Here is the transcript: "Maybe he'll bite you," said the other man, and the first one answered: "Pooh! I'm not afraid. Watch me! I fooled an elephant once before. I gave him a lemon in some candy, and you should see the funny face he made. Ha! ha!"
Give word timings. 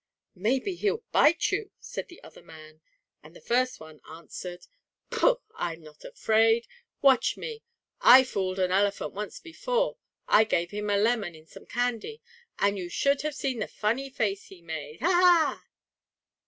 "Maybe 0.33 0.73
he'll 0.73 1.03
bite 1.11 1.51
you," 1.51 1.69
said 1.79 2.07
the 2.07 2.23
other 2.23 2.41
man, 2.41 2.81
and 3.21 3.35
the 3.35 3.39
first 3.39 3.79
one 3.79 4.01
answered: 4.09 4.65
"Pooh! 5.11 5.41
I'm 5.53 5.83
not 5.83 6.03
afraid. 6.03 6.65
Watch 7.03 7.37
me! 7.37 7.61
I 8.01 8.23
fooled 8.23 8.57
an 8.57 8.71
elephant 8.71 9.13
once 9.13 9.39
before. 9.39 9.97
I 10.27 10.43
gave 10.43 10.71
him 10.71 10.89
a 10.89 10.97
lemon 10.97 11.35
in 11.35 11.45
some 11.45 11.67
candy, 11.67 12.19
and 12.57 12.79
you 12.79 12.89
should 12.89 13.21
see 13.35 13.53
the 13.55 13.67
funny 13.67 14.09
face 14.09 14.45
he 14.45 14.63
made. 14.63 15.01
Ha! 15.01 15.07
ha!" 15.07 15.65